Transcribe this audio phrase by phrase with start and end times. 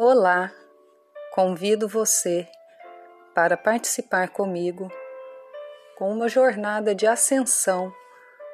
[0.00, 0.52] Olá,
[1.32, 2.46] convido você
[3.34, 4.88] para participar comigo
[5.96, 7.92] com uma jornada de ascensão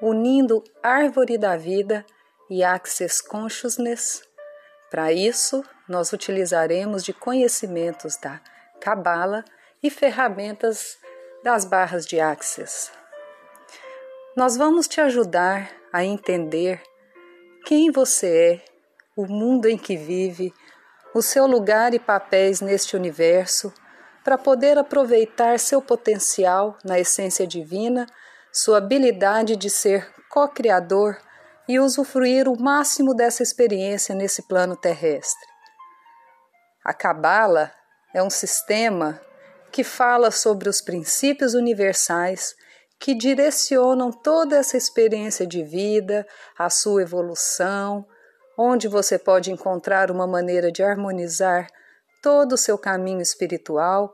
[0.00, 2.02] unindo Árvore da Vida
[2.48, 4.26] e Access Consciousness.
[4.90, 8.40] Para isso, nós utilizaremos de conhecimentos da
[8.80, 9.44] Cabala
[9.82, 10.96] e ferramentas
[11.42, 12.90] das barras de Access.
[14.34, 16.80] Nós vamos te ajudar a entender
[17.66, 18.64] quem você é,
[19.14, 20.50] o mundo em que vive,
[21.14, 23.72] o seu lugar e papéis neste universo,
[24.24, 28.06] para poder aproveitar seu potencial na essência divina,
[28.52, 31.16] sua habilidade de ser co-criador
[31.68, 35.46] e usufruir o máximo dessa experiência nesse plano terrestre.
[36.84, 37.72] A Cabala
[38.12, 39.20] é um sistema
[39.70, 42.54] que fala sobre os princípios universais
[42.98, 46.26] que direcionam toda essa experiência de vida,
[46.58, 48.06] a sua evolução,
[48.56, 51.68] onde você pode encontrar uma maneira de harmonizar
[52.22, 54.12] todo o seu caminho espiritual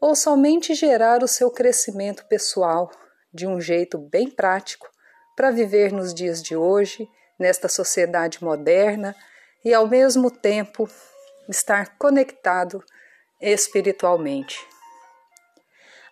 [0.00, 2.90] ou somente gerar o seu crescimento pessoal
[3.32, 4.88] de um jeito bem prático
[5.36, 9.14] para viver nos dias de hoje, nesta sociedade moderna
[9.64, 10.88] e ao mesmo tempo
[11.48, 12.82] estar conectado
[13.40, 14.58] espiritualmente.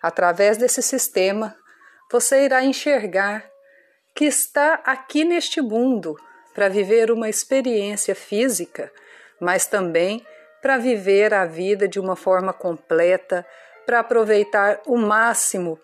[0.01, 1.55] Através desse sistema,
[2.11, 3.49] você irá enxergar
[4.15, 6.15] que está aqui neste mundo
[6.59, 8.91] para viver uma experiência física,
[9.39, 10.27] mas também
[10.61, 13.45] para viver a vida de uma forma completa,
[13.85, 15.79] para aproveitar o máximo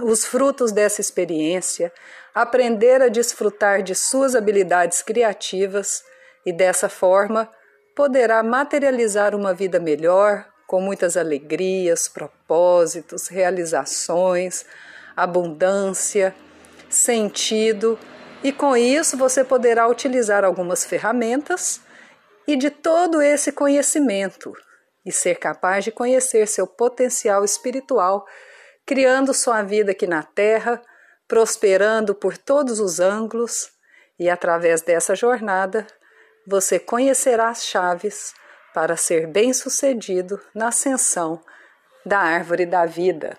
[0.00, 1.92] os frutos dessa experiência,
[2.34, 6.02] aprender a desfrutar de suas habilidades criativas
[6.44, 7.48] e dessa forma
[7.94, 14.66] poderá materializar uma vida melhor, com muitas alegrias, propósitos, realizações,
[15.16, 16.34] abundância,
[16.90, 17.96] sentido
[18.42, 21.80] e com isso você poderá utilizar algumas ferramentas
[22.46, 24.52] e de todo esse conhecimento
[25.04, 28.26] e ser capaz de conhecer seu potencial espiritual,
[28.84, 30.82] criando sua vida aqui na Terra,
[31.26, 33.70] prosperando por todos os ângulos
[34.18, 35.86] e através dessa jornada
[36.46, 38.32] você conhecerá as chaves
[38.72, 41.40] para ser bem-sucedido na ascensão
[42.04, 43.36] da árvore da vida.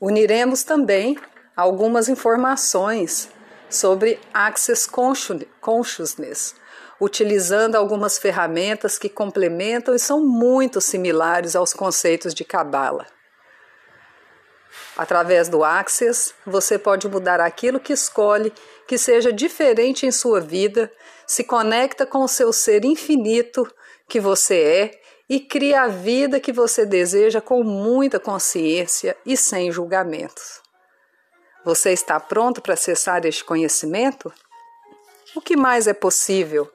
[0.00, 1.18] Uniremos também
[1.56, 3.28] algumas informações
[3.68, 4.88] sobre Access
[5.60, 6.54] Consciousness,
[7.00, 13.06] utilizando algumas ferramentas que complementam e são muito similares aos conceitos de Kabbalah.
[14.96, 18.52] Através do Access, você pode mudar aquilo que escolhe
[18.86, 20.92] que seja diferente em sua vida,
[21.26, 23.64] se conecta com o seu ser infinito
[24.08, 29.70] que você é e cria a vida que você deseja com muita consciência e sem
[29.70, 30.60] julgamentos.
[31.64, 34.32] Você está pronto para acessar este conhecimento?
[35.36, 36.72] O que mais é possível?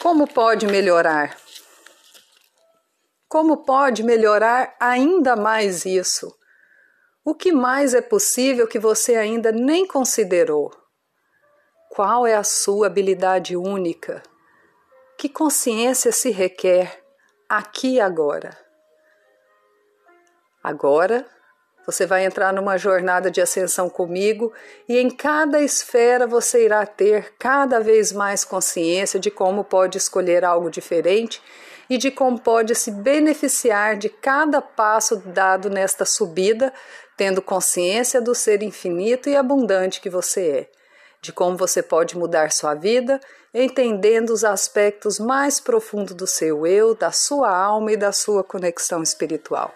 [0.00, 1.36] Como pode melhorar?
[3.28, 6.36] Como pode melhorar ainda mais isso?
[7.24, 10.72] O que mais é possível que você ainda nem considerou?
[11.90, 14.20] Qual é a sua habilidade única?
[15.16, 17.04] Que consciência se requer
[17.48, 18.58] aqui e agora?
[20.60, 21.24] Agora
[21.86, 24.52] você vai entrar numa jornada de ascensão comigo
[24.88, 30.44] e em cada esfera você irá ter cada vez mais consciência de como pode escolher
[30.44, 31.42] algo diferente
[31.88, 36.72] e de como pode se beneficiar de cada passo dado nesta subida,
[37.16, 40.70] tendo consciência do ser infinito e abundante que você é,
[41.20, 43.20] de como você pode mudar sua vida,
[43.52, 49.02] entendendo os aspectos mais profundos do seu eu, da sua alma e da sua conexão
[49.02, 49.74] espiritual.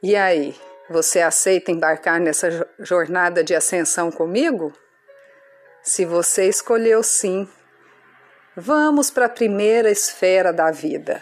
[0.00, 0.54] E aí,
[0.88, 4.72] você aceita embarcar nessa jornada de ascensão comigo?
[5.82, 7.48] Se você escolheu sim,
[8.56, 11.20] vamos para a primeira esfera da vida.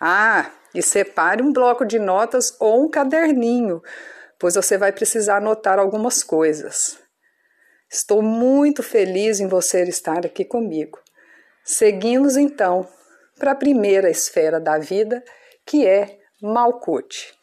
[0.00, 3.80] Ah, e separe um bloco de notas ou um caderninho,
[4.40, 6.98] pois você vai precisar anotar algumas coisas.
[7.88, 10.98] Estou muito feliz em você estar aqui comigo.
[11.64, 12.88] Seguimos então
[13.38, 15.22] para a primeira esfera da vida,
[15.64, 17.39] que é Malkuth.